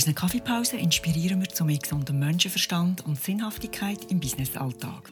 [0.00, 5.10] unseren Kaffeepausen inspirieren wir zu mehr gesundem Menschenverstand und Sinnhaftigkeit im Businessalltag.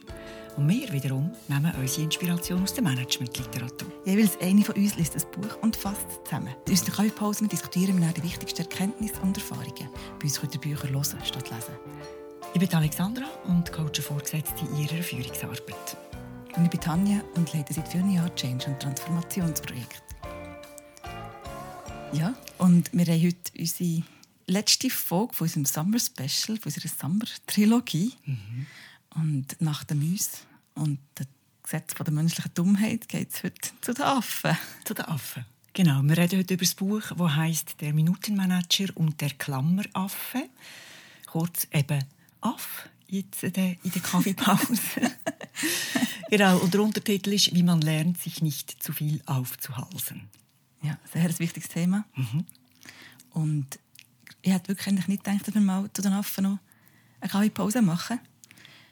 [0.57, 3.87] Und wir wiederum nehmen unsere Inspiration aus der Managementliteratur.
[4.03, 6.55] Jeweils eine von uns liest ein Buch und fasst es zusammen.
[6.65, 9.89] In unseren Kaffeepausen diskutieren wir die wichtigsten Erkenntnisse und Erfahrungen.
[10.17, 11.75] Bei uns könnt ihr Bücher hören statt lesen.
[12.55, 15.97] Ich bin Alexandra und coache Vorgesetzte in ihrer Führungsarbeit.
[16.55, 20.01] Und ich bin Tanja und leite seit vielen Jahren Change- und Transformationsprojekte.
[22.11, 24.01] Ja, und wir haben heute unsere
[24.49, 28.13] letzte Folge von unserem Summer Special, von unserer Summer Trilogie.
[28.25, 28.65] Mhm.
[29.15, 31.27] Und nach dem Müs und dem
[31.63, 34.57] Gesetz der menschlichen Dummheit geht es heute zu den Affen.
[34.85, 35.45] Zu den Affen.
[35.73, 40.49] Genau, wir reden heute über das Buch, das heißt Der Minutenmanager und der Klammeraffe.
[41.27, 42.03] Kurz eben
[42.41, 44.81] Aff jetzt in der, in der Kaffeepause.
[46.29, 50.29] genau, und der Untertitel ist «Wie man lernt, sich nicht zu viel aufzuhalsen».
[50.81, 52.05] Ja, sehr ein wichtiges Thema.
[52.15, 52.45] Mhm.
[53.31, 53.79] Und
[54.41, 56.59] ich hätte wirklich nicht gedacht, dass wir mal zu den Affen noch
[57.21, 58.19] eine Kaffeepause machen.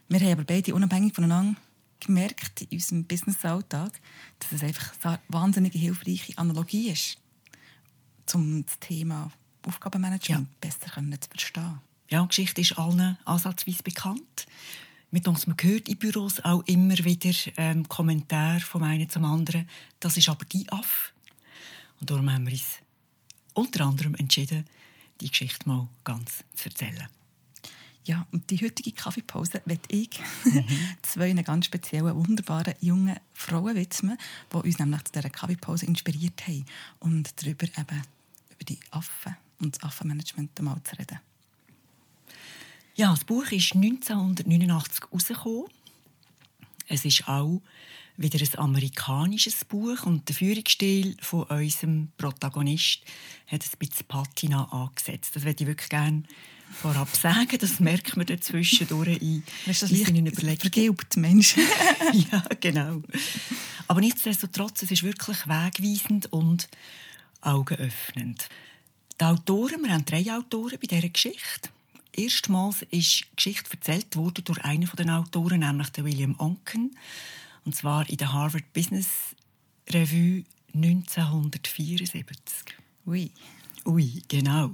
[0.10, 1.60] Wir haben aber beide unabhängig voneinander
[2.00, 4.00] gemerkt in unserem Business-Alltag,
[4.40, 7.18] dass es einfach eine wahnsinnige hilfreiche Analogie ist,
[8.34, 9.32] um das Thema
[9.64, 10.56] Aufgabenmanagement ja.
[10.62, 11.82] besser zu verstehen.
[12.10, 14.48] Ja, die Geschichte ist allen ansatzweise bekannt.
[15.12, 19.68] Mit uns man hört in Büros auch immer wieder ähm, Kommentare vom einen zum anderen.
[20.00, 21.14] Das ist aber die Aff.
[22.00, 22.80] Und darum haben wir uns
[23.54, 24.66] unter anderem entschieden,
[25.22, 27.08] die Geschichte mal ganz zu erzählen.
[28.06, 30.64] Ja, und die heutige Kaffeepause werde ich mhm.
[31.02, 34.18] zwei ganz speziellen, wunderbaren jungen Frauen widmen,
[34.52, 36.66] die uns nämlich zu dieser Kaffeepause inspiriert haben
[37.00, 38.02] und darüber eben
[38.50, 41.20] über die Affen und das Affenmanagement einmal zu reden.
[42.96, 45.66] Ja, das Buch ist 1989 herausgekommen.
[46.88, 47.62] Es ist auch
[48.18, 53.02] wieder ein amerikanisches Buch und der Führungsstil von unserem Protagonist
[53.46, 55.36] hat ein bisschen Patina angesetzt.
[55.36, 56.24] Das würde ich wirklich gerne
[56.72, 57.58] vorab sagen.
[57.60, 60.60] Das merkt man dann zwischendurch in, das in seinen Überlegungen.
[60.60, 61.64] Vergilbt Menschen.
[62.32, 63.02] ja, genau.
[63.88, 66.68] Aber nichtsdestotrotz, es ist wirklich wegweisend und
[67.42, 68.50] augenöffnend.
[69.20, 71.70] Die Autoren, wir haben drei Autoren bei dieser Geschichte
[72.18, 76.98] erstmals ist die Geschichte erzählt worden durch einen der Autoren, nämlich William Onken.
[77.68, 79.36] Und zwar in der Harvard Business
[79.90, 82.78] Revue 1974.
[83.06, 83.30] Ui.
[83.86, 84.74] Ui, genau.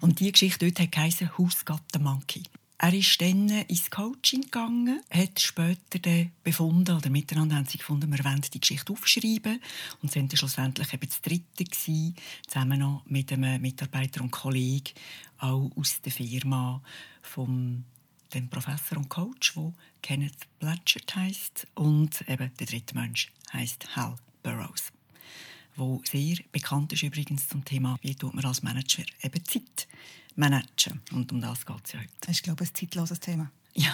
[0.00, 2.44] Und die Geschichte dort hat geheißen «Who's got the monkey?»
[2.78, 8.10] Er ist dann ins Coaching gegangen, hat später dann befunden, oder miteinander haben sie gefunden,
[8.10, 9.60] wir wollen die Geschichte aufschreiben.
[10.00, 12.16] Und sind dann schlussendlich eben das Dritte gewesen,
[12.48, 14.94] zusammen noch mit einem Mitarbeiter und Kollegen,
[15.36, 16.80] auch aus der Firma
[17.20, 17.84] vom
[18.34, 24.16] dem Professor und Coach, der Kenneth Blanchard heißt und eben der dritte Mensch heißt Hal
[24.42, 24.92] Burrows
[25.76, 29.88] wo sehr bekannt ist übrigens zum Thema, wie tut man als Manager eben Zeit
[30.36, 31.00] managen.
[31.12, 32.10] Und um das geht es ja heute.
[32.20, 33.50] Das ist, glaube ich, ein zeitloses Thema.
[33.74, 33.92] Ja.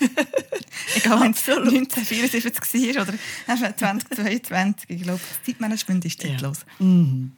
[0.96, 3.14] Egal, wenn es 1974 war oder
[3.76, 4.90] 2022.
[4.90, 6.64] Ich glaube, das Zeitmanagement ist zeitlos.
[6.78, 6.84] Ja.
[6.84, 7.32] Mhm.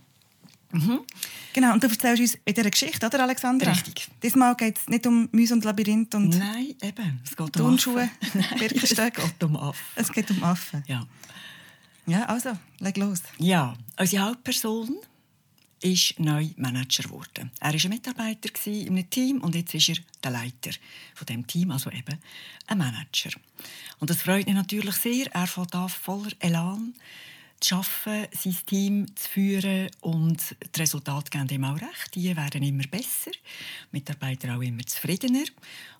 [0.72, 1.00] Mhm.
[1.52, 3.70] Genau, und du erzählst uns in dieser Geschichte, oder Alexandra?
[3.70, 4.08] Richtig.
[4.22, 7.20] Diesmal geht es nicht um Müs und Labyrinth und Nein, eben.
[7.24, 8.08] Es geht um Turnschuhe,
[8.58, 9.18] Birkenstock.
[9.18, 9.86] es geht um Affen.
[9.96, 10.84] Es geht um Affen.
[10.86, 11.06] Ja.
[12.06, 13.22] Ja, also, leg los.
[13.38, 14.96] Ja, unsere Hauptperson
[15.82, 17.50] ist neu Manager geworden.
[17.60, 20.70] Er war ein Mitarbeiter in einem Team und jetzt ist er der Leiter
[21.14, 22.18] von dem Team, also eben
[22.66, 23.30] ein Manager.
[23.98, 25.26] Und das freut ihn natürlich sehr.
[25.34, 26.94] Er fährt da voller Elan
[27.60, 32.14] zu arbeiten, sein Team zu führen und die Resultate geben ihm auch recht.
[32.14, 33.38] Die werden immer besser, die
[33.92, 35.44] Mitarbeiter auch immer zufriedener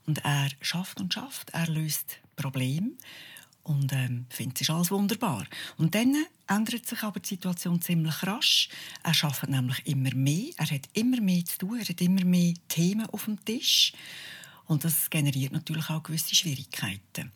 [0.07, 1.51] und er schafft und schafft.
[1.51, 2.93] Er löst Probleme
[3.63, 5.47] und ähm, findet, es ist alles wunderbar.
[5.77, 6.17] Und dann
[6.49, 8.69] ändert sich aber die Situation ziemlich rasch.
[9.03, 12.55] Er schafft nämlich immer mehr, er hat immer mehr zu tun, er hat immer mehr
[12.69, 13.93] Themen auf dem Tisch.
[14.67, 17.33] Und das generiert natürlich auch gewisse Schwierigkeiten.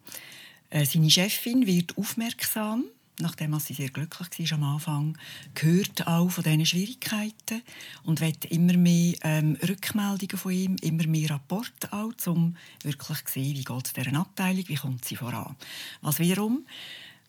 [0.71, 2.85] Äh, seine Chefin wird aufmerksam
[3.21, 5.19] nachdem sie sehr glücklich war am Anfang,
[5.55, 7.63] gehört auch von diesen Schwierigkeiten
[8.03, 13.33] und will immer mehr ähm, Rückmeldungen von ihm, immer mehr Rapporte auch, um wirklich zu
[13.33, 15.57] sehen, wie geht es dieser Abteilung, wie kommt sie voran.
[16.01, 16.67] Was wiederum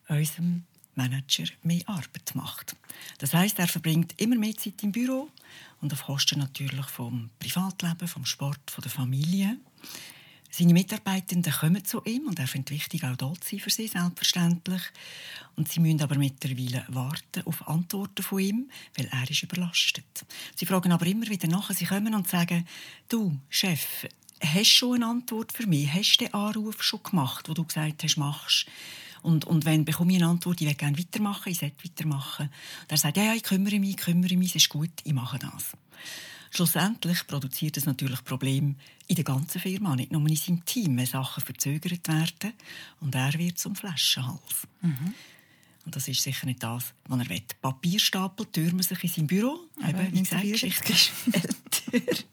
[0.08, 0.64] unserem
[0.96, 2.76] Manager mehr Arbeit macht.
[3.18, 5.30] Das heißt, er verbringt immer mehr Zeit im Büro
[5.82, 9.58] und auf Kosten natürlich vom Privatleben, vom Sport, von der Familie.
[10.58, 13.88] Seine Mitarbeitenden kommen zu ihm und er findet wichtig, auch dort zu sein für sie,
[13.90, 14.82] selbstverständlich.
[15.58, 20.26] Und sie müssen aber mittlerweile warten auf Antworten von ihm, weil er ist überlastet.
[20.56, 22.66] Sie fragen aber immer wieder nach, sie kommen und sagen,
[23.10, 24.08] du, Chef,
[24.40, 25.94] hast du schon eine Antwort für mich?
[25.94, 28.66] Hast du den Anruf schon gemacht, wo du gesagt hast, machst?
[29.24, 32.46] Und, und wenn bekomme ich eine Antwort, ich will gerne weitermachen, ich sollte weitermachen.
[32.84, 35.14] Und er sagt, ja, ja, ich kümmere mich, ich kümmere mich, es ist gut, ich
[35.14, 35.74] mache das.
[36.56, 38.76] Schlussendlich produziert es natürlich Probleme
[39.08, 42.54] in der ganzen Firma, nicht nur in seinem Team, wenn Sachen verzögert werden
[43.02, 44.66] und er wird zum Flaschenhals.
[44.82, 45.14] Mhm.
[45.86, 47.44] Und das ist sicher nicht das, was er will.
[47.62, 49.60] Papierstapel türmen sich in seinem Büro.
[49.82, 52.16] Aber Eben, wie gesagt, Geschichte ist älter.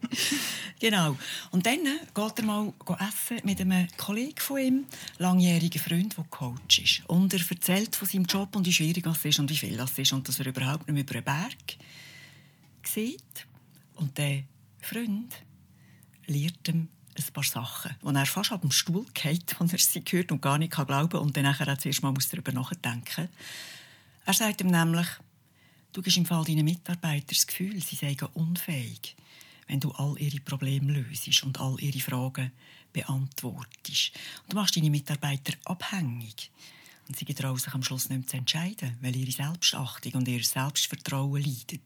[0.81, 1.19] genau.
[1.51, 4.85] Und dann geht er mal essen mit einem Kollegen von ihm,
[5.19, 7.03] langjährigen Freund, der Coach ist.
[7.09, 9.99] Und er erzählt von seinem Job und wie schwierig es ist und wie viel es
[9.99, 11.77] ist und dass er überhaupt nicht mehr über einen Berg
[12.85, 13.47] sieht.
[14.03, 14.43] Und der
[14.81, 15.33] Freund
[16.27, 20.03] lehrt ihm ein paar Sachen, wo er fast ab dem Stuhl geht, als er sie
[20.11, 23.29] hört und gar nicht glauben kann und dann nachher zuerst mal darüber nachdenken
[24.25, 25.07] Er sagt ihm nämlich,
[25.93, 29.15] du gibst im Fall deinen Mitarbeitern das Gefühl, sie seien unfähig,
[29.69, 32.51] wenn du all ihre Probleme löst und all ihre Fragen
[32.93, 34.11] beantwortest.
[34.43, 36.51] Und du machst deine Mitarbeiter abhängig.
[37.07, 40.43] Und sie trauen sich am Schluss nicht mehr zu entscheiden, weil ihre Selbstachtung und ihr
[40.43, 41.83] Selbstvertrauen leiden.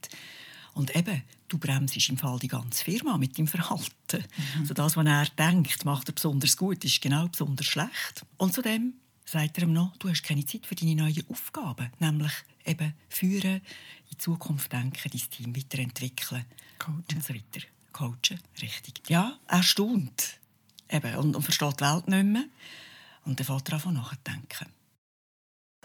[0.76, 3.88] Und eben, du bremst im Fall die ganze Firma mit deinem Verhalten.
[4.12, 4.60] Mhm.
[4.60, 8.26] Also das, was er denkt, macht er besonders gut, ist genau besonders schlecht.
[8.36, 8.92] Und zudem
[9.24, 12.32] sagt er ihm noch, du hast keine Zeit für deine neuen Aufgaben, nämlich
[12.66, 13.62] eben führen,
[14.10, 16.44] in Zukunft denken, dein Team weiterentwickeln
[16.78, 17.04] Coachen.
[17.10, 17.66] und so weiter.
[17.92, 19.00] Coachen, richtig.
[19.08, 20.38] Ja, er staunt
[20.90, 22.44] eben, und, und versteht die Welt nicht mehr.
[23.24, 24.66] Und dann fängt er an nachzudenken.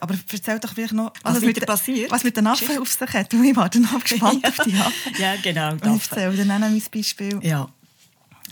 [0.02, 2.10] Aber erzähl doch vielleicht noch, was, was, mit, passiert?
[2.10, 3.32] was mit den Affen auf sich hat.
[3.34, 4.50] Ich war dann noch gespannt ja.
[4.50, 5.16] auf die Affen.
[5.20, 5.74] Ja, genau.
[5.74, 7.40] Und ich erzähle dann auch mein Beispiel.
[7.44, 7.70] Ja.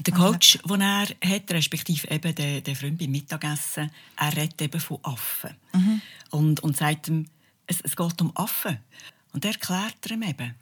[0.06, 4.80] Der Coach, den er hat, respektive eben der, der Freund beim Mittagessen, er redet eben
[4.80, 5.56] von Affen.
[5.74, 6.02] Mhm.
[6.30, 7.26] Und, und sagt ihm,
[7.66, 8.78] es, es geht um Affen.
[9.34, 10.54] Und er erklärt ihm eben,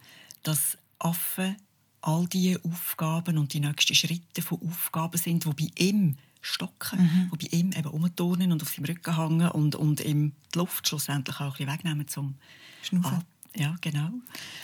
[0.42, 1.57] dass Affen
[2.01, 6.18] all diese Aufgaben und die nächsten Schritte von Aufgaben sind, die bei ihm
[6.48, 7.38] stocken, mhm.
[7.38, 10.88] die bei ihm eben rumturnen und auf seinem Rücken hängen und, und ihm die Luft
[10.88, 12.36] schlussendlich auch ein bisschen wegnehmen zum
[12.82, 13.24] Schnaufen.
[13.56, 14.10] Ja, genau.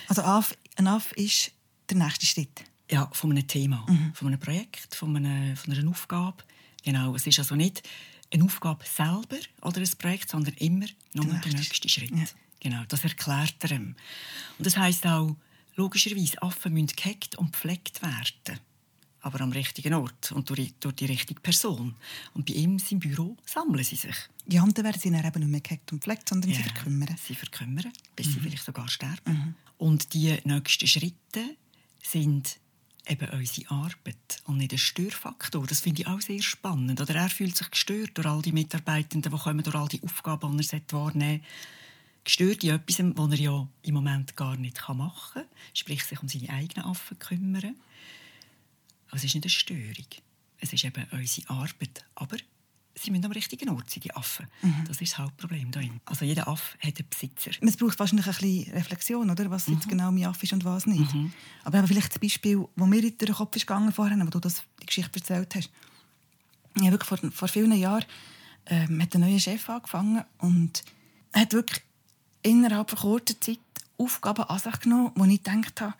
[0.07, 1.51] Also ein Aff ist
[1.89, 2.63] der nächste Schritt?
[2.89, 4.13] Ja, von einem Thema, mhm.
[4.13, 6.43] von einem Projekt, von einer, von einer Aufgabe.
[6.83, 7.81] Genau, es ist also nicht
[8.31, 12.11] eine Aufgabe selber oder ein Projekt, sondern immer nur der nächste, der nächste Schritt.
[12.11, 12.25] Ja.
[12.59, 13.95] Genau, das erklärt er ihm.
[14.57, 15.35] Und das heisst auch,
[15.75, 18.59] logischerweise, Affen müssen gehackt und gepflegt werden
[19.23, 21.95] aber am richtigen Ort und durch, durch die richtige Person.
[22.33, 24.15] Und bei ihm, im Büro, sammeln sie sich.
[24.47, 26.63] Ja, und dann werden sie dann eben nicht mehr gehackt und gepflegt, sondern ja, sie
[26.63, 27.15] verkümmern.
[27.25, 28.31] Sie verkümmern, bis mhm.
[28.31, 29.33] sie vielleicht sogar sterben.
[29.33, 29.55] Mhm.
[29.77, 31.55] Und die nächsten Schritte
[32.01, 32.59] sind
[33.07, 35.65] eben unsere Arbeit und nicht ein Störfaktor.
[35.67, 36.99] Das finde ich auch sehr spannend.
[36.99, 40.57] Oder er fühlt sich gestört durch all die Mitarbeitenden, die kommen, durch all die Aufgaben,
[40.57, 41.45] die er wahrnehmen sollte.
[42.25, 45.45] Gestört in etwas, was er ja im Moment gar nicht machen kann.
[45.73, 47.75] Sprich, sich um seine eigenen Affen kümmern.
[49.13, 50.07] Aber es ist nicht eine Störung.
[50.57, 52.03] Es ist eben unsere Arbeit.
[52.15, 52.35] Aber
[52.95, 54.47] sie müssen am richtigen Ort sein, die Affen.
[54.63, 54.85] Mhm.
[54.87, 56.01] Das ist das Hauptproblem dahin.
[56.05, 57.51] Also jeder Affe hat einen Besitzer.
[57.61, 59.51] Es braucht wahrscheinlich ein bisschen Reflexion, oder?
[59.51, 59.89] was jetzt mhm.
[59.91, 61.13] genau mein Affe ist und was nicht.
[61.13, 61.31] Mhm.
[61.63, 64.63] Aber vielleicht das Beispiel, das mir in den Kopf ist gegangen vorhin, wo du das,
[64.81, 65.69] die Geschichte erzählt hast.
[66.81, 68.05] Ja, wirklich vor, vor vielen Jahren
[68.65, 70.83] ähm, hat ein neuer Chef angefangen und
[71.33, 71.83] hat wirklich
[72.41, 73.59] innerhalb von kurzer Zeit
[73.95, 75.93] Aufgaben an sich genommen, wo ich gedacht habe,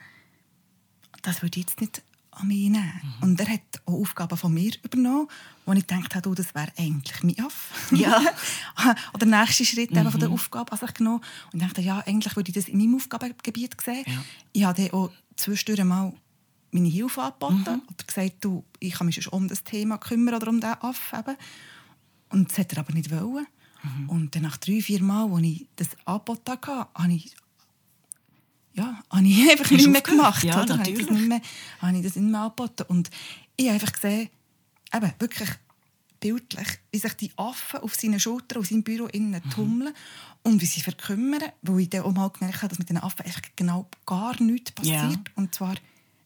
[1.21, 2.01] das würde ich jetzt nicht
[2.35, 3.01] an mich nehmen.
[3.19, 3.23] Mhm.
[3.23, 5.27] Und er hat auch Aufgaben von mir übernommen,
[5.65, 7.89] wo ich gedacht habe, das wäre eigentlich mein Aff.
[7.91, 8.19] Ja.
[9.13, 10.09] Oder der nächste Schritt mhm.
[10.09, 11.21] von der Aufgabe an sich genommen.
[11.51, 14.03] Und ich dachte, ja, eigentlich würde ich das in meinem Aufgabengebiet sehen.
[14.05, 14.23] Ja.
[14.51, 16.13] Ich habe dann auch zwischendurch mal
[16.71, 17.81] meine Hilfe angeboten mhm.
[17.87, 21.13] oder gesagt, du, ich kann mich schon um das Thema kümmern oder um diesen Aff.
[21.17, 21.37] Eben.
[22.29, 23.45] Und das hat er aber nicht wollen.
[23.83, 24.09] Mhm.
[24.09, 27.35] Und dann nach drei, vier Mal, als ich das angeboten habe, habe ich
[28.73, 30.43] ja, habe ich einfach nicht mehr gemacht.
[30.43, 30.77] Ja, oder?
[30.77, 31.07] natürlich.
[31.07, 31.41] Habe ich, mehr,
[31.79, 32.83] habe ich das nicht mehr angeboten.
[32.87, 33.09] Und
[33.55, 34.29] ich habe einfach gesehen,
[34.93, 35.49] eben, wirklich
[36.19, 39.49] bildlich, wie sich die Affen auf seinen Schultern, auf seinem Büro innen mhm.
[39.49, 39.93] tummeln
[40.43, 43.25] und wie sie verkümmern, wo ich dann auch mal gemerkt habe, dass mit den Affen
[43.25, 44.95] einfach genau gar nichts passiert.
[44.95, 45.19] Ja.
[45.35, 45.75] Und zwar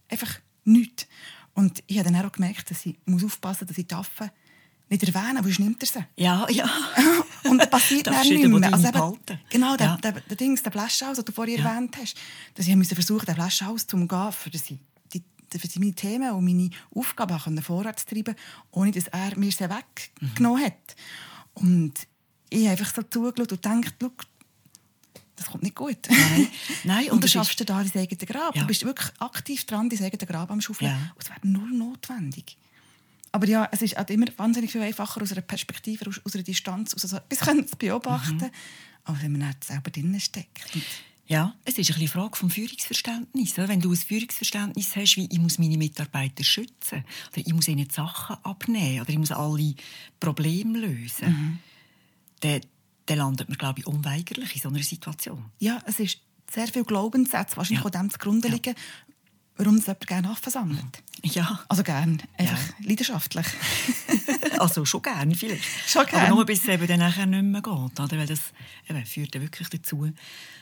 [0.10, 1.08] einfach nichts.
[1.54, 4.30] Und ich habe dann auch gemerkt, dass ich muss aufpassen muss, dass ich die Affen
[4.90, 6.06] nicht erwähnen, weil nimmt er sie.
[6.16, 6.70] Ja, ja.
[7.44, 8.74] und das passiert dann nicht mehr.
[8.74, 11.66] Also eben, genau, der, der, der, Dings, der Flaschenhaus, den du vorher ja.
[11.66, 12.16] erwähnt hast,
[12.56, 14.60] dass ich musste versuchen, den Flaschenhaus zu umgehen, für die,
[15.60, 18.36] für meine Themen und meine Aufgaben vorwärts zu treiben,
[18.72, 20.96] ohne dass er mir sie weggenommen hat.
[21.54, 21.94] Und
[22.50, 24.28] ich habe einfach so zugeschaut und gedacht,
[25.36, 25.98] das kommt nicht gut.
[26.10, 26.48] Nein,
[26.84, 28.56] Nein und, und du schaffst da dein eigenes Grab.
[28.56, 28.62] Ja.
[28.62, 30.92] Du bist wirklich aktiv dran, dein eigenes Grab am Schaufeln.
[30.92, 30.98] Ja.
[31.14, 32.58] Und es wäre null notwendig.
[33.32, 36.94] Aber ja, es ist halt immer wahnsinnig viel einfacher aus einer Perspektive, aus, einer Distanz,
[36.94, 38.52] aus so etwas zu beobachten, mhm.
[39.04, 40.74] als wenn man nicht selber drinnen steckt.
[40.74, 40.84] Und
[41.28, 43.58] ja, es ist eine Frage vom Führungsverständnis.
[43.58, 47.90] Wenn du ein Führungsverständnis hast, wie ich muss meine Mitarbeiter schützen oder ich muss ihnen
[47.90, 49.76] Sachen abnehmen oder ich muss alle
[50.22, 51.60] Probleme lösen, mhm.
[52.40, 52.62] dann,
[53.08, 55.44] dann landet man, glaube ich, unweigerlich in so einer Situation.
[55.60, 57.92] Ja, es ist sehr viel Glaubenssätze, wahrscheinlich ja.
[57.92, 58.76] von dem zugrunde liegen,
[59.58, 61.04] warum jemand gerne Affen sammelt.
[61.24, 61.60] Ja.
[61.68, 62.88] Also gerne, einfach ja.
[62.88, 63.46] leidenschaftlich.
[64.60, 65.64] also schon gerne vielleicht.
[65.88, 66.28] Schon gerne.
[66.28, 68.00] Aber nur bis es eben dann nachher nicht mehr geht.
[68.00, 68.18] Oder?
[68.18, 68.40] Weil das
[68.88, 70.12] eben, führt dann wirklich dazu,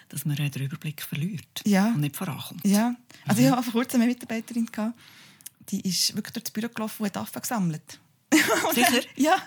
[0.10, 1.88] dass man den Überblick verliert ja.
[1.88, 2.66] und nicht vorankommt.
[2.66, 2.96] Ja.
[3.28, 3.48] Also mhm.
[3.48, 4.70] ich hatte vor kurzem eine Mitarbeiterin,
[5.70, 8.00] die ist wirklich durch das Büro gelaufen und hat Affen gesammelt.
[8.74, 9.02] Sicher?
[9.16, 9.38] ja.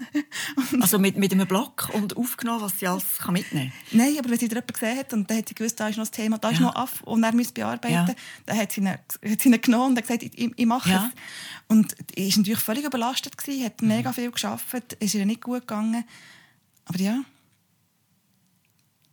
[0.81, 3.99] also mit, mit einem Block und aufgenommen, was sie alles kann mitnehmen kann?
[3.99, 6.05] Nein, aber wenn sie jemanden gesehen hat und dann hat sie gewusst, da ist noch
[6.05, 6.67] das Thema, da ist ja.
[6.67, 8.15] noch Aff und er muss bearbeiten, ja.
[8.47, 11.11] dann hat sie, ihn, hat sie ihn genommen und hat gesagt, ich, ich mache ja.
[11.13, 11.21] es.
[11.69, 13.89] Und sie war natürlich völlig überlastet, gewesen, hat mhm.
[13.89, 16.05] mega viel gearbeitet, ist ihr nicht gut gegangen.
[16.87, 17.23] Aber ja.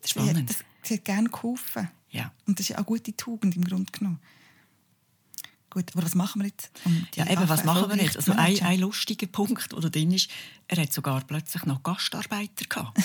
[0.05, 0.50] Spannend.
[0.50, 1.89] Das, sie hat gerne geholfen.
[2.12, 2.31] Ja.
[2.48, 4.19] Und das ist auch eine gute Tugend im Grunde genommen.
[5.75, 6.72] Gut, aber was machen wir jetzt?
[6.86, 8.15] Um ja, eben, was machen wir jetzt?
[8.15, 10.29] Also ein, ein lustiger Punkt, der drin ist,
[10.70, 12.98] er hat sogar plötzlich noch Gastarbeiter gehabt.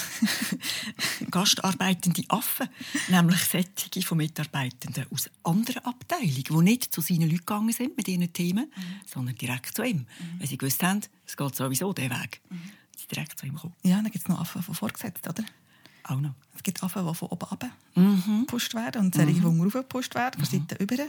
[1.32, 2.68] Gastarbeitende Affen,
[3.08, 8.06] nämlich Sättige von Mitarbeitenden aus anderen Abteilungen, die nicht zu seinen Leuten gegangen sind mit
[8.06, 9.00] ihren Themen, mhm.
[9.04, 10.06] sondern direkt zu ihm.
[10.06, 10.38] Mhm.
[10.38, 12.40] Weil sie gewusst haben, es geht sowieso den Weg.
[12.50, 12.70] Mhm.
[12.96, 13.74] Sie direkt zu ihm kommen.
[13.82, 15.42] Ja, dann gibt es noch Affen von vorgesetzt, oder?
[16.04, 16.34] Auch noch.
[16.54, 18.40] Es gibt Affen, die von oben mhm.
[18.42, 19.56] gepusht werden und solche, mhm.
[19.56, 20.68] die rauf gepusht werden, von mhm.
[20.68, 21.04] Seiten über.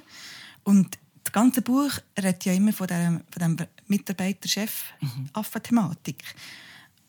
[0.63, 6.23] Und das ganze Buch redet ja immer von dem, von dem Mitarbeiter-Chef-Affen-Thematik.
[6.23, 6.39] Mhm.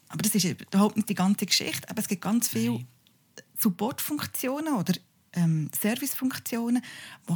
[0.09, 1.89] Aber das ist überhaupt nicht die ganze Geschichte.
[1.89, 2.85] Aber es gibt ganz viele
[3.59, 4.93] Supportfunktionen oder
[5.35, 6.83] ähm, Servicefunktionen,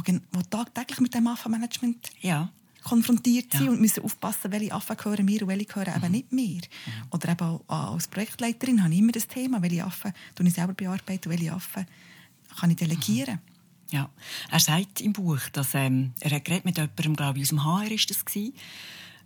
[0.07, 2.51] die, tagtäglich mit dem Affenmanagement ja.
[2.83, 3.71] konfrontiert sind ja.
[3.71, 6.03] und müssen aufpassen, welche Affen gehören mir und welche gehören mhm.
[6.03, 6.61] eben nicht mir.
[6.61, 7.07] Mhm.
[7.09, 11.29] Oder eben auch, als Projektleiterin habe ich immer das Thema, welche Affen ich selber bearbeite
[11.29, 11.87] und welche Affen
[12.59, 13.35] kann ich delegieren.
[13.35, 13.56] Mhm.
[13.91, 14.09] Ja,
[14.51, 17.91] er sagt im Buch, dass ähm, er hat mit jemandem, glaube ich, aus dem HR
[17.91, 18.53] ist das gewesen,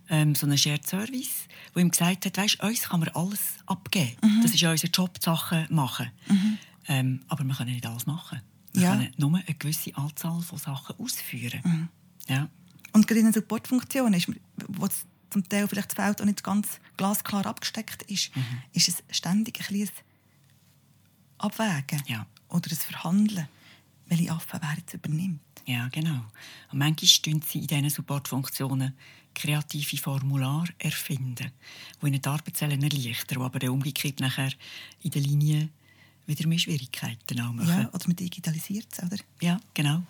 [0.08, 4.16] ähm, so einem Shared Service, wo ihm gesagt hat, weißt, uns kann man alles abgeben.
[4.22, 4.42] Mhm.
[4.42, 6.10] Das ist ja unser Job, Sachen machen.
[6.28, 6.58] Mhm.
[6.88, 8.40] Ähm, aber wir können nicht alles machen.
[8.72, 8.90] Wir ja.
[8.90, 11.60] können nur eine gewisse Anzahl von Sachen ausführen.
[11.64, 11.88] Mhm.
[12.28, 12.48] Ja.
[12.92, 14.28] Und gerade in der Supportfunktion, ist,
[14.68, 14.88] wo
[15.30, 18.62] zum Teil vielleicht das Feld auch nicht ganz glasklar abgesteckt ist, mhm.
[18.72, 19.94] ist es ständig ein bisschen
[21.38, 22.26] Abwägen ja.
[22.48, 23.48] oder ein Verhandeln
[24.12, 25.40] welche Affen wer jetzt übernimmt.
[25.66, 26.24] Ja, genau.
[26.70, 28.94] Und manchmal erfinden sie in diesen Supportfunktionen
[29.34, 31.50] kreative Formulare, erfinden,
[32.00, 34.52] die ihnen die Arbeitsstellen erleichtern, die aber dann umgekehrt nachher
[35.02, 35.68] in der Linie
[36.26, 37.68] wieder mehr Schwierigkeiten auch machen.
[37.68, 39.16] Ja, oder man digitalisiert es, oder?
[39.40, 40.02] Ja, genau.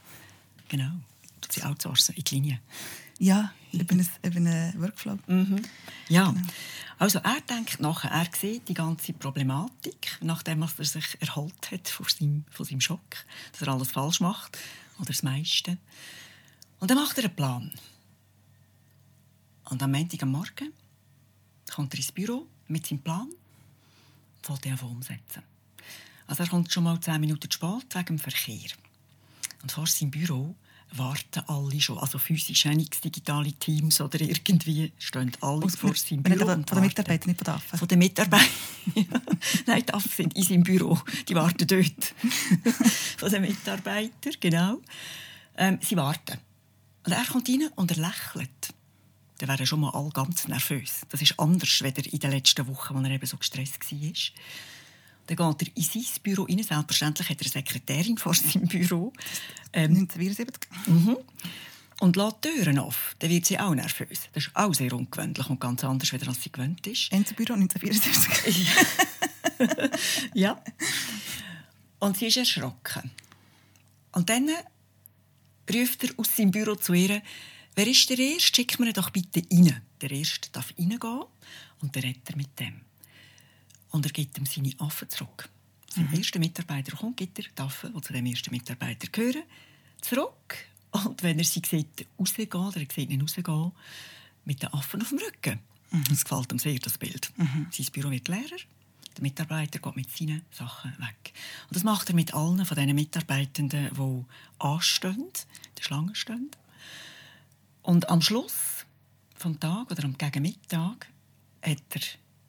[0.69, 0.91] Genau.
[1.49, 2.61] Sie outsourcen in die Linie.
[3.23, 5.17] Ja, über einen, über einen Workflow.
[5.29, 5.63] Mhm.
[6.09, 6.45] Ja, genau.
[6.99, 12.07] also er denkt nachher, er sieht die ganze Problematik, nachdem er sich erholt hat von
[12.09, 14.59] seinem, von seinem Schock, dass er alles falsch macht,
[14.99, 15.79] oder das meiste.
[16.81, 17.71] Und dann macht er einen Plan.
[19.71, 20.73] Und am Montag am Morgen
[21.73, 23.31] kommt er ins Büro mit seinem Plan
[24.49, 25.45] und will ihn umsetzen.
[26.27, 28.71] Also er kommt schon mal zehn Minuten zu spät wegen dem Verkehr.
[29.63, 30.57] Und vor seinem Büro
[30.97, 36.23] warten alle schon, also physisch, nicht digitale Teams oder irgendwie, stehen alle Aus, vor seinem
[36.23, 36.47] Büro.
[36.47, 37.79] Von den Mitarbeitern, nicht von den Affen?
[37.79, 38.49] Von den Mitarbeitern.
[39.67, 42.15] Nein, die Affen sind in seinem Büro, die warten dort.
[43.17, 44.81] von den Mitarbeitern, genau.
[45.57, 46.39] Ähm, sie warten.
[47.05, 48.75] Und er kommt rein und er lächelt.
[49.39, 51.01] Dann wären schon mal alle ganz nervös.
[51.09, 54.13] Das ist anders als in den letzten Wochen, als er eben so gestresst war.
[55.37, 56.63] Dann geht er in sein Büro rein.
[56.63, 59.13] Selbstverständlich hat er eine Sekretärin vor seinem Büro.
[59.73, 60.71] Ähm, 1974.
[60.87, 61.17] Mhm.
[62.01, 63.15] Und lässt die Türen auf.
[63.19, 64.29] Dann wird sie auch nervös.
[64.33, 67.13] Das ist auch sehr ungewöhnlich und ganz anders, als sie gewöhnt ist.
[67.13, 68.69] Einzelbüro 1974.
[70.35, 70.61] ja.
[72.01, 73.11] Und sie ist erschrocken.
[74.13, 74.51] Und dann
[75.73, 77.23] ruft er aus seinem Büro zu ihr,
[77.75, 78.57] wer ist der Erste?
[78.57, 79.81] Schick mir doch bitte rein.
[80.01, 81.23] Der Erste darf reingehen
[81.81, 82.81] und dann redet er mit dem
[83.93, 85.49] und er gibt ihm seine Affen zurück.
[85.89, 86.17] Sein mhm.
[86.17, 89.43] erster Mitarbeiter kommt, gibt er die Affen, die zu dem ersten Mitarbeiter gehören,
[90.01, 90.57] zurück.
[90.91, 93.73] Und wenn er sie sieht, rausgehen, oder er sieht ihn rausgehen,
[94.45, 95.61] mit den Affen auf dem Rücken.
[95.91, 96.05] Mhm.
[96.09, 97.31] Das gefällt ihm sehr, das Bild.
[97.37, 97.67] Mhm.
[97.71, 98.59] Sein Büro wird leerer.
[99.17, 101.33] Der Mitarbeiter geht mit seinen Sachen weg.
[101.69, 104.25] Und das macht er mit allen von diesen Mitarbeitenden, die
[104.59, 105.29] anstehen,
[105.77, 106.51] der Schlange stehen.
[107.83, 108.87] Und am Schluss
[109.37, 110.97] vom Tag oder am Gegenmittag
[111.63, 112.01] hat er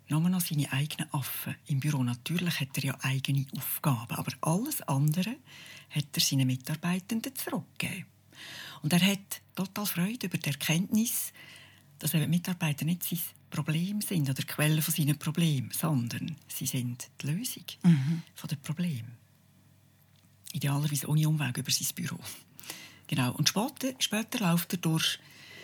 [0.10, 2.04] nur noch seine eigenen Affen im Büro.
[2.04, 5.38] Natürlich hat er ja eigene Aufgaben, aber alles andere
[5.90, 8.06] hat er seinen Mitarbeitenden zurückgegeben.
[8.82, 11.32] Und er hat total Freude über die Erkenntnis,
[12.00, 13.20] dass eben Mitarbeiter nicht sein
[13.50, 18.24] Problem sind oder die Quelle von seinen Problemen, sondern sie sind die Lösung mhm.
[18.36, 19.18] von den Problemen.
[20.52, 22.20] Idealerweise ohne Umweg über sein Büro.
[23.08, 23.32] Genau.
[23.34, 25.20] Und später, später läuft er durch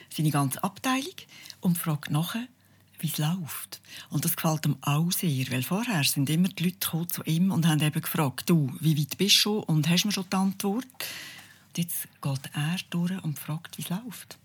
[0.09, 1.15] seine ganze Abteilung
[1.61, 2.47] und fragt nachher,
[2.99, 3.81] wie es läuft.
[4.09, 7.67] Und das gefällt ihm auch sehr, weil vorher sind immer die Leute zu ihm und
[7.67, 10.85] haben eben gefragt, du, wie weit bist du und hast du mir schon die Antwort?
[11.79, 14.37] jetzt geht er durch und fragt, wie es läuft.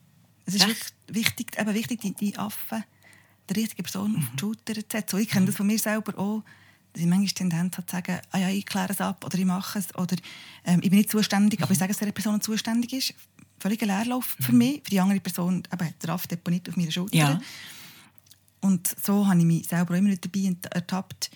[0.47, 0.95] Es ist Echt?
[1.09, 2.85] wichtig, eben wichtig die, die Affen
[3.49, 4.19] der richtigen Person mhm.
[4.19, 5.21] auf die Schulter zu setzen.
[5.21, 6.43] Ich kenne das von mir selber auch,
[6.93, 9.39] dass ich manchmal die Tendenz habe, zu sagen, ah ja, ich kläre es ab oder
[9.39, 10.17] ich mache es oder
[10.65, 11.65] ähm, ich bin nicht zuständig, mhm.
[11.65, 13.15] aber ich sage, dass eine Person zuständig ist.
[13.59, 14.59] Völliger Leerlauf für mhm.
[14.59, 14.83] mich.
[14.85, 17.17] Für die andere Person eben, der Affe deponiert auf meiner Schulter.
[17.17, 17.41] Ja.
[18.65, 21.31] Und so habe ich mich selber immer dabei ertappt,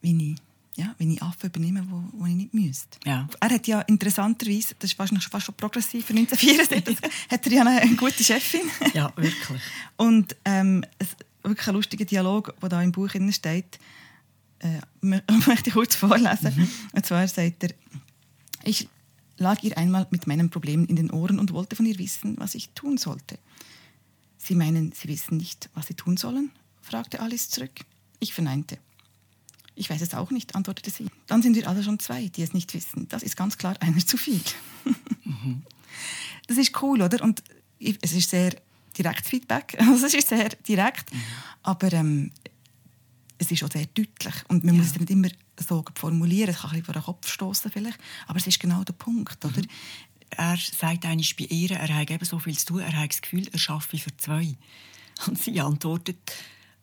[0.00, 0.38] wie ich
[0.76, 2.98] ja, wenn ich Affen übernehme, wo, wo ich nicht müsste.
[3.04, 3.28] Ja.
[3.38, 6.98] Er hat ja interessanterweise, das ist fast, fast schon progressiv, für 1974
[7.30, 8.62] hat er ja eine, eine, gute Chefin.
[8.92, 9.60] Ja, wirklich.
[9.96, 11.10] Und ähm, es,
[11.44, 13.78] wirklich ein lustiger Dialog, der da im Buch steht,
[14.58, 16.56] äh, möchte ich kurz vorlesen.
[16.56, 16.68] Mhm.
[16.92, 17.70] Und zwar sagt er,
[18.64, 18.88] ich
[19.36, 22.56] lag ihr einmal mit meinen Problemen in den Ohren und wollte von ihr wissen, was
[22.56, 23.38] ich tun sollte.
[24.38, 26.50] Sie meinen, Sie wissen nicht, was Sie tun sollen?
[26.84, 27.80] Fragte Alice zurück.
[28.20, 28.78] Ich verneinte.
[29.74, 31.08] Ich weiß es auch nicht, antwortete sie.
[31.26, 33.08] Dann sind wir alle schon zwei, die es nicht wissen.
[33.08, 34.40] Das ist ganz klar einer zu viel.
[35.24, 35.62] Mhm.
[36.46, 37.22] Das ist cool, oder?
[37.22, 37.42] Und
[37.78, 38.54] es ist sehr
[38.98, 39.76] direktes Feedback.
[39.80, 41.20] Also es ist sehr direkt, mhm.
[41.62, 42.32] aber ähm,
[43.38, 44.34] es ist auch sehr deutlich.
[44.48, 44.80] Und man ja.
[44.80, 46.50] muss es nicht immer so formulieren.
[46.50, 49.44] Es kann ein bisschen vor den Kopf stoßen vielleicht, aber es ist genau der Punkt,
[49.44, 49.60] oder?
[49.60, 49.68] Mhm.
[50.36, 53.22] Er sagt eigentlich bei ihr, er hat eben so viel zu tun, er hat das
[53.22, 54.56] Gefühl, er schaffe für zwei.
[55.26, 56.32] Und sie antwortet,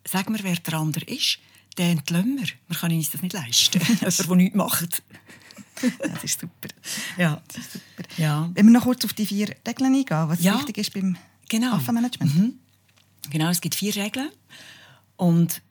[0.05, 1.39] sag mir, wer der andere ist
[1.77, 2.47] den entlösen wir.
[2.67, 3.81] Wir können uns das nicht leisten.
[3.99, 5.03] Jemand, der nichts macht.
[5.99, 6.67] das ist super.
[7.17, 7.41] Ja.
[7.47, 8.03] Das ist super.
[8.17, 8.49] Ja.
[8.53, 10.57] Wenn wir noch kurz auf die vier Regeln eingehen, was ja.
[10.57, 11.17] wichtig ist beim
[11.49, 11.75] genau.
[11.75, 12.35] Affenmanagement.
[12.35, 12.59] Mhm.
[13.29, 14.29] Genau, es gibt vier Regeln.
[15.15, 15.61] Und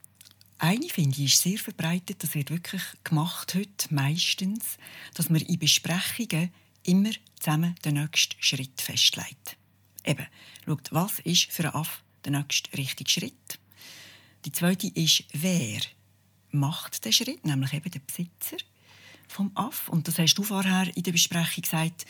[0.58, 2.22] eine, finde ich, ist sehr verbreitet.
[2.22, 4.78] Das wird wirklich gemacht heute, meistens,
[5.14, 6.50] dass man in Besprechungen
[6.84, 9.56] immer zusammen den nächsten Schritt festlegt.
[10.04, 10.26] Eben,
[10.64, 13.58] schaut, was ist für einen Aff der nächste richtige Schritt?
[14.44, 15.80] Die zweite ist, wer
[16.50, 18.56] macht den Schritt, nämlich eben der Besitzer
[19.28, 19.88] vom Aff.
[19.88, 22.06] Und das hast du vorher in der Besprechung gesagt,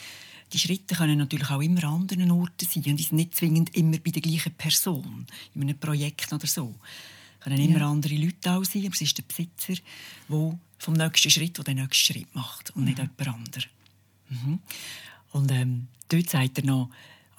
[0.52, 3.76] die Schritte können natürlich auch immer an anderen Orten sein und die sind nicht zwingend
[3.76, 6.75] immer bei der gleichen Person, in einem Projekt oder so.
[7.38, 7.90] Es können immer ja.
[7.90, 9.80] andere Leute auch sein, aber es ist der Besitzer,
[10.28, 12.88] der vom nächsten Schritt der den nächsten Schritt macht und mhm.
[12.88, 13.69] nicht jemand anderes.
[14.28, 14.58] Mhm.
[15.32, 16.90] Und ähm, dort sagt er noch,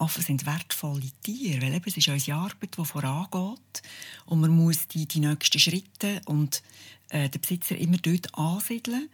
[0.01, 3.81] Affen sind wertvolle Tiere, weil eben, es ist unsere Arbeit, die vorangeht
[4.25, 6.63] und man muss die, die nächsten Schritte und
[7.09, 9.09] äh, den Besitzer immer dort ansiedeln,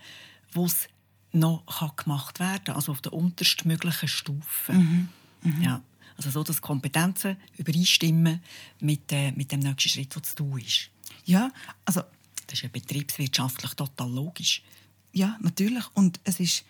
[0.53, 0.87] wo es
[1.33, 4.73] noch kann gemacht werden kann, also auf der unterstmöglichen Stufe.
[4.73, 5.09] Mhm.
[5.43, 5.61] Mhm.
[5.61, 5.81] Ja,
[6.15, 8.41] also so, dass Kompetenzen übereinstimmen
[8.79, 10.89] mit, äh, mit dem nächsten Schritt, der zu tun ist.
[11.25, 11.51] Ja,
[11.85, 12.01] also...
[12.49, 14.63] Das ist ja betriebswirtschaftlich total logisch.
[15.11, 15.83] Ja, natürlich.
[15.95, 16.63] Und es ist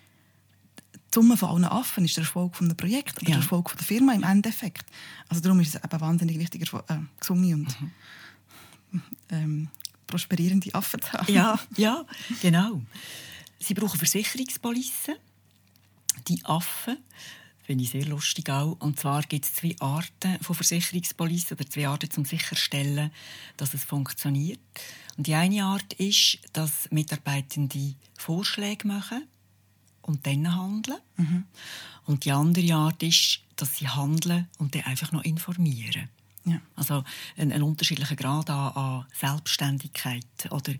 [1.08, 3.36] die Summe von allen Affen ist der Erfolg des Projekts oder ja.
[3.36, 4.84] der Erfolg der Firma im Endeffekt.
[5.28, 9.02] Also darum ist es eben wahnsinnig wichtig, äh, gesunde und mhm.
[9.30, 9.68] ähm,
[10.06, 11.32] prosperierende Affen zu haben.
[11.32, 12.04] Ja, ja,
[12.42, 12.82] genau.
[13.58, 15.14] Sie brauchen Versicherungspolissen.
[16.28, 16.98] Die Affen
[17.62, 18.76] finde ich sehr lustig auch.
[18.80, 23.10] Und zwar gibt es zwei Arten von Versicherungspolissen oder zwei Arten, um sicherstellen,
[23.56, 24.60] dass es funktioniert.
[25.16, 29.26] Und die eine Art ist, dass Mitarbeitende Vorschläge machen
[30.08, 30.98] und dann handeln.
[31.16, 31.44] Mhm.
[32.06, 36.08] Und die andere Art ist, dass sie handeln und dann einfach noch informieren.
[36.44, 36.60] Ja.
[36.76, 37.04] Also
[37.36, 40.72] ein, ein, unterschiedlicher Grad an, an, Selbstständigkeit oder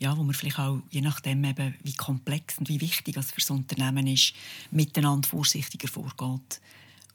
[0.00, 3.40] ja, wo man vielleicht auch je nachdem eben, wie komplex und wie wichtig es für
[3.40, 4.34] das Unternehmen ist,
[4.72, 6.60] miteinander vorsichtiger vorgeht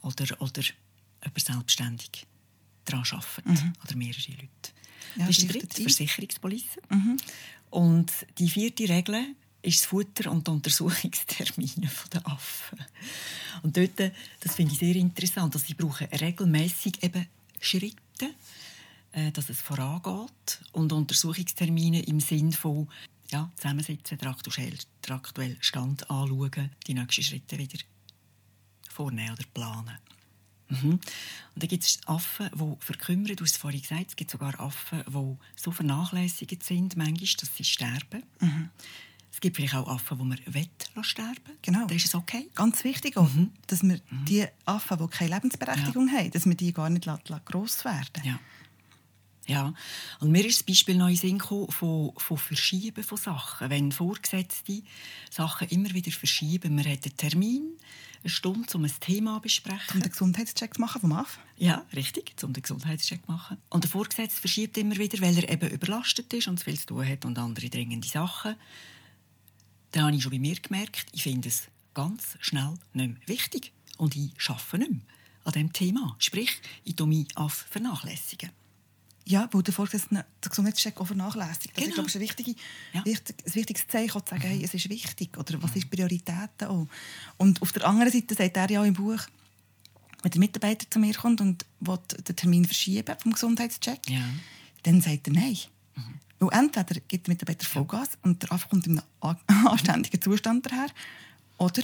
[0.03, 0.61] oder oder
[1.21, 2.25] jemand selbstständig
[2.85, 3.73] daran arbeitet mhm.
[3.83, 4.71] oder mehrere Leute.
[5.17, 6.79] Ja, das ist die dritte Versicherungspolice.
[6.89, 7.17] Mhm.
[7.71, 9.35] Und die vierte Regel
[9.67, 12.79] ist das Futter und die Untersuchungstermine der Affen.
[13.63, 17.27] Und dort, das finde ich sehr interessant, dass sie brauchen regelmäßig eben
[17.59, 18.33] Schritte,
[19.11, 22.87] äh, dass es vorangeht und Untersuchungstermine im Sinn von
[23.31, 27.79] ja, zusammensitzen, den aktuellen Stand anschauen, die nächsten Schritte wieder
[28.89, 29.97] vornehmen oder planen.
[30.69, 30.91] Mhm.
[30.91, 31.01] Und
[31.55, 33.35] dann gibt es Affen, die verkümmern.
[33.35, 37.55] Du hast es vorhin gesagt, es gibt sogar Affen, die so vernachlässigt sind, manchmal, dass
[37.55, 38.23] sie sterben.
[38.39, 38.69] Mhm.
[39.37, 40.67] Es gibt vielleicht auch Affen, die man will
[41.03, 41.85] sterben Genau.
[41.85, 42.49] Das ist okay.
[42.55, 43.51] Ganz wichtig auch, mhm.
[43.67, 44.25] dass wir mhm.
[44.25, 46.13] die Affen, die keine Lebensberechtigung ja.
[46.17, 47.07] haben, dass wir die gar nicht
[47.45, 48.39] gross werden ja.
[49.45, 49.75] Ja,
[50.19, 53.69] und mir ist das Beispiel noch in Sinn von, von Verschieben von Sachen.
[53.69, 54.81] Wenn Vorgesetzte
[55.29, 57.77] Sachen immer wieder verschieben, man hat einen Termin,
[58.23, 59.97] eine Stunde, um ein Thema zu besprechen.
[59.97, 61.37] Um den Gesundheitscheck zu machen vom AF?
[61.57, 63.57] Ja, richtig, um den Gesundheitscheck zu machen.
[63.69, 66.87] Und der Vorgesetzte verschiebt immer wieder, weil er eben überlastet ist und zu viel zu
[66.87, 68.55] tun hat und andere dringende Sachen
[69.91, 73.71] dann habe ich schon bei mir gemerkt, ich finde es ganz schnell nicht mehr wichtig.
[73.97, 75.01] Und ich arbeite nicht mehr
[75.43, 76.15] an diesem Thema.
[76.19, 76.51] Sprich,
[76.83, 78.51] ich tue mich auf vernachlässigen.
[79.25, 81.75] Ja, weil der Vorgesetzte den Gesundheitscheck auch vernachlässigt.
[81.75, 81.87] Das Genau.
[81.87, 82.55] ist, glaube ich, ein, wichtige,
[82.93, 83.03] Ja.
[83.05, 85.37] wichtig, ein wichtiges Zeichen, zu sagen, hey, es ist wichtig.
[85.37, 86.87] Oder was ist Prioritäten auch.
[87.37, 89.19] Und auf der anderen Seite sagt er ja auch im Buch,
[90.23, 94.21] wenn der Mitarbeiter zu mir kommt und will den Termin verschieben vom Gesundheitscheck, Ja.
[94.83, 95.57] dann sagt er nein.
[96.39, 100.89] Weil entweder gibt der Mitarbeiter Vollgas und der Affe kommt in einem anständigen Zustand daher,
[101.57, 101.81] oder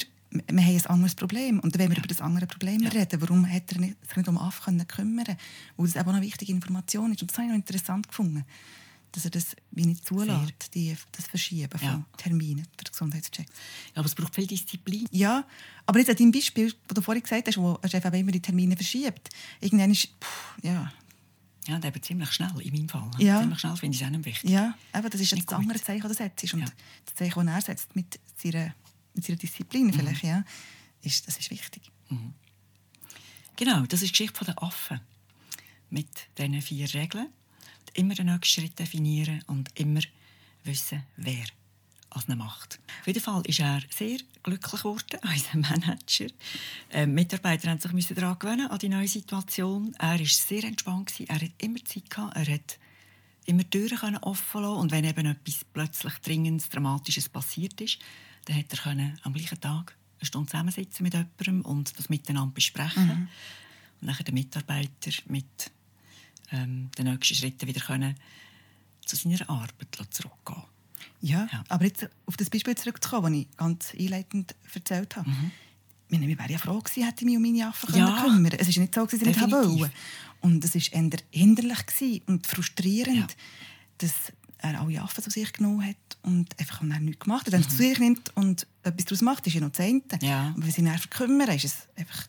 [0.48, 1.60] wir haben ein anderes Problem.
[1.60, 3.22] Und wollen wir über das andere Problem reden.
[3.22, 5.38] Warum hat er nicht, sich nicht um können kümmern können?
[5.78, 7.22] Weil das eben eine wichtige Information ist.
[7.22, 8.44] Und das habe ich noch interessant gefunden,
[9.12, 12.06] dass er das wie nicht zulässt, die, das Verschieben von Ja.
[12.18, 13.46] Terminen für den Gesundheitscheck.
[13.48, 15.08] Ja, aber es braucht viel Disziplin.
[15.12, 15.46] Ja,
[15.86, 18.32] aber jetzt an deinem Beispiel, das du vorhin gesagt hast, wo ein Chef eben immer
[18.32, 19.30] die Termine verschiebt,
[19.62, 20.92] irgendwann ist, puh, ja,
[21.68, 23.10] Ja, und eben ziemlich schnell, in meinem Fall.
[23.20, 23.40] Ja.
[23.40, 24.50] Ziemlich schnell finde ich es auch wichtig.
[24.50, 26.54] Ja, eben, das ist Nicht jetzt das andere Zeichen, das er setzt.
[26.54, 26.66] Und Ja.
[27.06, 28.74] das Zeichen, das er setzt mit seiner,
[29.14, 30.44] mit seiner Disziplin vielleicht, ja,
[31.02, 31.84] ist, das ist wichtig.
[33.56, 35.00] Genau, das ist die Geschichte der Affen.
[35.90, 37.28] Mit diesen vier Regeln.
[37.94, 40.02] Immer den nächsten Schritt definieren und immer
[40.64, 41.46] wissen, wer
[42.16, 42.80] es ihn macht.
[43.02, 46.28] Auf jeden Fall ist er sehr glücklich geworden, unser Manager.
[46.92, 49.96] Ähm, Mitarbeiter haben sich daran gewöhnen, an die neue Situation.
[50.00, 51.30] Er war sehr entspannt, gewesen.
[51.30, 52.78] er hat immer Zeit gehabt, er hat
[53.46, 58.00] immer Türen können offen lassen und wenn eben etwas plötzlich Dringendes, Dramatisches passiert ist,
[58.46, 62.54] dann hat er können am gleichen Tag eine Stunde zusammensitzen mit jemandem und das miteinander
[62.54, 63.30] besprechen.
[64.02, 65.72] Und dann den Mitarbeiter mit
[66.52, 68.16] ähm, den nächsten Schritten wieder können
[69.06, 70.64] zu seiner Arbeit zurückgehen
[71.22, 71.64] Ja, Ja.
[71.70, 75.30] aber jetzt auf das Beispiel zurückzukommen, das ich ganz einleitend erzählt habe.
[76.08, 78.22] Ich meine, wir wären ja froh gewesen, hätte ich mich um meine Affen Ja.
[78.22, 79.92] können kümmern Es ist nicht so, dass ich nicht wollen.
[80.42, 83.28] Und es war eher hinderlich und frustrierend, Ja.
[84.00, 84.14] dass
[84.60, 87.54] er alle Affen zu sich genommen hat und einfach auch nichts gemacht hat.
[87.54, 90.02] Wenn er es zu sich nimmt und etwas daraus macht, ist ja noch das eine.
[90.22, 90.50] Ja.
[90.56, 92.28] Aber wenn sie ihn einfach kümmern, ist es einfach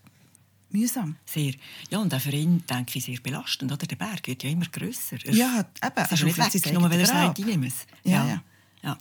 [0.71, 1.17] mühsam.
[1.27, 1.55] Sehr.
[1.91, 3.71] Ja, und auch für ihn, denke ich, sehr belastend.
[3.71, 3.87] Oder?
[3.87, 5.17] Der Berg wird ja immer grösser.
[5.25, 5.93] Er- Ja, eben.
[5.97, 7.87] Es ist er nicht weg, nur weil er sagt, ich nehme es.
[8.05, 8.43] Ja, ja.
[8.85, 8.99] Ja.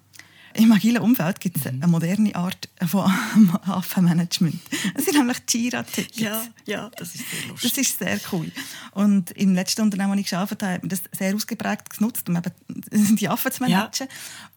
[0.56, 1.62] Im agilen Umfeld gibt Mhm.
[1.62, 3.06] es eine moderne Art von
[3.64, 4.60] Affenmanagement.
[4.94, 6.20] Es sind nämlich Jira-Tickets.
[6.20, 7.72] Ja, ja, das ist sehr lustig.
[7.72, 8.52] Das ist sehr cool.
[8.92, 12.36] Und im letzten Unternehmen, wo ich gearbeitet habe, hat man das sehr ausgeprägt genutzt, um
[12.38, 12.52] eben
[13.16, 14.08] die Affen zu managen.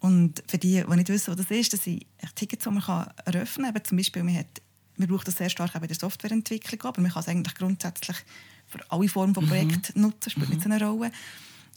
[0.00, 3.10] Und für die, die nicht wissen, was das ist, das sind Tickets, die man kann
[3.24, 3.84] eröffnen kann.
[3.84, 4.60] Zum Beispiel, man, hat,
[4.98, 8.18] man braucht das sehr stark auch bei der Softwareentwicklung, aber man kann es eigentlich grundsätzlich
[8.66, 11.10] für alle Formen von Projekten nutzen, spielt nicht so eine Rolle.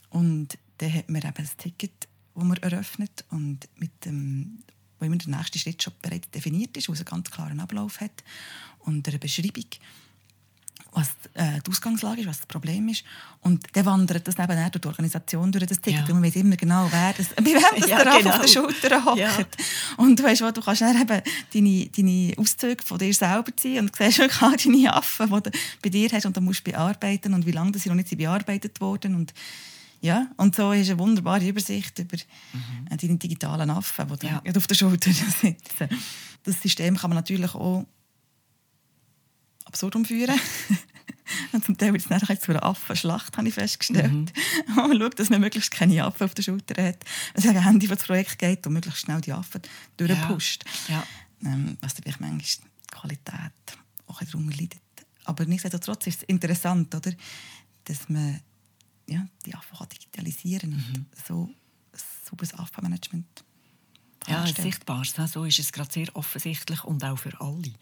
[0.09, 2.08] Und dann hat man eben ein Ticket,
[2.39, 4.63] das man eröffnet und mit dem
[4.99, 8.01] wo immer der nächste Schritt schon bereits definiert ist, wo es einen ganz klaren Ablauf
[8.01, 8.23] hat
[8.79, 9.65] und eine Beschreibung
[10.91, 13.03] was äh, die Ausgangslage ist, was das Problem ist.
[13.41, 16.07] Und dann wandert das eben durch die Organisation, durch das Ticket.
[16.07, 16.13] Ja.
[16.13, 18.29] Und man weiß immer genau, wer das, bei wem das Ja, der genau.
[18.31, 19.19] auf der Schulter hockt.
[19.19, 19.31] Ja.
[19.97, 21.21] Und du weißt, du kannst dann eben
[21.53, 25.89] deine, deine Auszüge von dir selber ziehen und siehst auch deine Affen, die du bei
[25.89, 28.81] dir hast und dann musst du bearbeiten und wie lange das sie noch nicht bearbeitet
[28.81, 29.15] wurden.
[29.15, 29.33] Und,
[30.01, 34.41] ja, und so ist eine wunderbare Übersicht über äh, deine digitalen Affen, die Ja.
[34.45, 34.55] ja.
[34.55, 35.89] auf der Schulter sitzen.
[36.43, 37.85] Das System kann man natürlich auch
[39.65, 40.39] absurd umführen.
[41.51, 44.11] Und zum Teil wird es nachher zu einer Affenschlacht, habe ich festgestellt.
[44.11, 44.29] Mhm.
[44.75, 47.05] man schaut, dass man möglichst keine Affen auf der Schulter hat.
[47.35, 49.61] Es ist ein Handy, das das Projekt geht und möglichst schnell die Affen
[49.97, 50.65] durchpusht.
[50.87, 51.03] Ja.
[51.45, 54.81] Ähm, was natürlich manchmal die Qualität auch darunter leidet.
[55.25, 57.11] Aber nichtsdestotrotz ist es interessant, oder?
[57.85, 58.39] dass man
[59.11, 60.95] ja, die kann digitalisieren Mhm.
[60.95, 61.49] und so
[61.93, 63.43] ein sauberes Affenmanagement
[64.27, 65.13] Ja, ein sichtbares.
[65.31, 67.73] So ist es gerade sehr offensichtlich und auch für alle.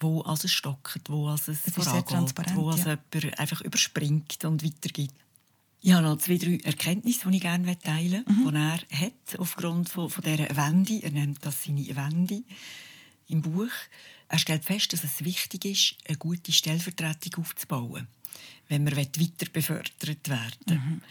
[0.00, 2.98] Wo als es stockt, wo als es Es vorangeht, wo als ja.
[3.14, 5.14] jemand einfach überspringt und weitergibt.
[5.82, 8.44] Ich habe noch zwei, drei Erkenntnisse, die ich gerne teilen Mhm.
[8.44, 8.50] möchte,
[8.90, 11.02] die er hat, aufgrund von, von dieser Wende.
[11.02, 12.42] Er nennt das seine Wende
[13.28, 13.70] im Buch.
[14.28, 18.08] Er stellt fest, dass es wichtig ist, eine gute Stellvertretung aufzubauen,
[18.68, 21.02] wenn man weiter befördert werden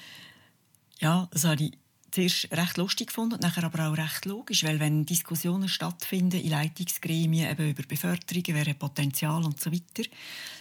[0.99, 1.71] ja, das habe ich
[2.11, 6.49] zuerst recht lustig gefunden und nachher aber auch recht logisch, weil wenn Diskussionen stattfinden in
[6.49, 10.09] Leitungsgremien eben über Beförderungen, wer hat Potenzial und so weiter,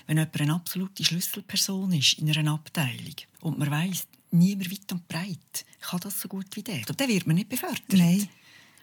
[0.07, 5.07] wenn jemand eine absolute Schlüsselperson ist in einer Abteilung und man weiss, niemand weit und
[5.07, 7.85] breit kann das so gut wie der, dann wird man nicht befördert.
[7.93, 8.29] Nein.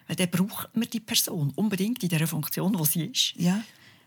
[0.06, 3.34] Weil dann braucht man die Person unbedingt in der Funktion, wo sie ist.
[3.36, 3.62] Ja.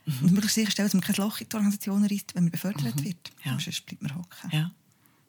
[0.05, 3.31] Und möglichst sicherstellen, dass man kein Loch in die Organisation reißt, wenn man befördert wird.
[3.43, 3.59] Ja.
[3.59, 4.49] Sonst bleibt man hocken.
[4.51, 4.71] Ja.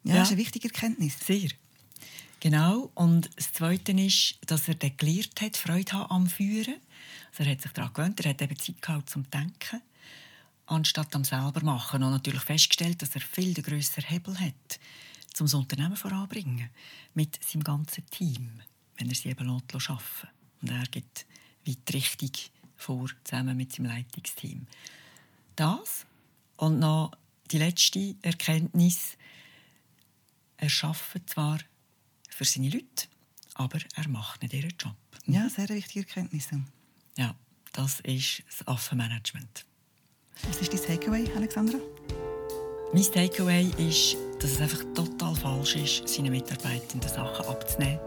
[0.05, 1.17] Ja, das ist eine wichtige Erkenntnis.
[1.19, 1.51] Sehr.
[2.41, 2.91] Genau.
[2.95, 6.77] Und das Zweite ist, dass er dann gelernt hat, Freude haben am Führen.
[7.31, 9.83] Also er hat sich daran gewöhnt, er hat eben Zeit gehabt zum Denken,
[10.67, 12.03] anstatt am selber machen.
[12.03, 14.79] Und natürlich festgestellt, dass er viel den grösseren Hebel hat,
[15.41, 16.71] um das Unternehmen voranzubringen.
[17.15, 18.61] Mit seinem ganzen Team,
[18.97, 20.29] wenn er sie eben lässt arbeiten
[20.63, 21.27] Und er gibt
[21.67, 22.31] weit die Richtung
[22.77, 24.67] vor, zusammen mit seinem Leitungsteam.
[25.57, 26.07] Das
[26.57, 27.13] und noch
[27.51, 29.17] die letzte Erkenntnis,
[30.59, 31.59] er arbeitet zwar
[32.29, 33.09] für seine Leute,
[33.55, 34.97] aber er macht nicht ihren Job.
[35.27, 36.49] Ja, sehr wichtige Erkenntnis.
[37.17, 37.35] Ja,
[37.73, 39.65] das ist das Affenmanagement.
[40.47, 41.79] Was ist dein Takeaway, Alexandra?
[42.93, 48.01] Mein Takeaway ist, dass es einfach total falsch ist, seinen Mitarbeitenden Sachen abzunehmen.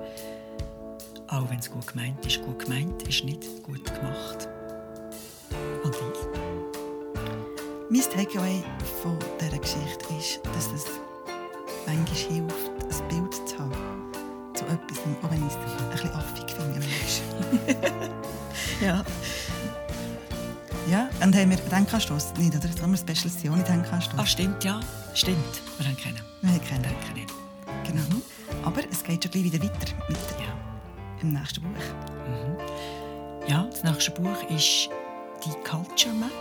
[1.27, 2.41] Auch wenn es gut gemeint ist.
[2.41, 4.47] Gut gemeint ist nicht gut gemacht.
[7.89, 8.63] Mein Takeaway
[9.02, 10.86] von dieser Geschichte ist, dass es
[11.88, 14.12] manchmal hilft, ein Bild zu haben
[14.54, 16.80] zu etwas, auch wenn ich es ein bisschen affig finde.
[18.82, 19.04] Ja.
[20.89, 22.34] ja, und haben wir Denkanstoss?
[22.38, 22.60] Nicht, oder?
[22.60, 24.17] Da haben wir eine Spezialisation in Denkanstoss.
[24.17, 24.80] Ah, stimmt, ja.
[25.13, 25.62] Stimmt.
[25.78, 26.21] Wir haben keinen.
[26.41, 26.84] Wir haben keinen.
[26.84, 27.34] Denken nicht.
[27.86, 28.21] Genau.
[28.63, 31.19] Aber es geht schon gleich wieder weiter mit Ja.
[31.21, 31.69] dem nächsten Buch.
[33.49, 34.89] Ja, das nächste Buch ist
[35.45, 36.32] die Culture Map,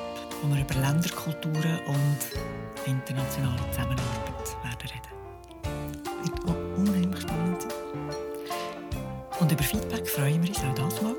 [0.43, 2.19] wo wir über Länderkulturen und
[2.87, 5.13] internationale Zusammenarbeit werden reden.
[6.23, 7.73] Wird auch unheimlich spannend sein.
[9.41, 11.15] Und über Feedback freuen wir uns auch das mal